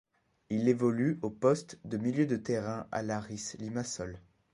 Il 0.49 0.67
évolue 0.67 1.19
au 1.21 1.29
poste 1.29 1.77
de 1.85 1.97
milieu 1.97 2.25
de 2.25 2.35
terrain 2.35 2.87
à 2.91 3.03
l'Aris 3.03 3.53
Limassol. 3.59 4.19